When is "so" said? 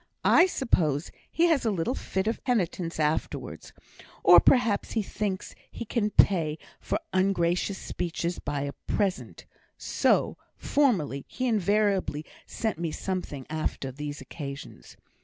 9.77-10.37